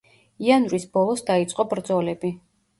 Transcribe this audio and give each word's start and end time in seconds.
იანვრის 0.45 0.87
ბოლოს 0.95 1.23
დაიწყო 1.29 1.69
ბრძოლები. 1.77 2.37